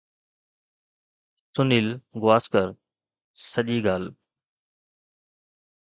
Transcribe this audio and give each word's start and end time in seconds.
سنيل 1.55 1.87
گواسڪر 2.21 2.67
سڄي 3.51 3.77
ڳالهه 3.85 4.11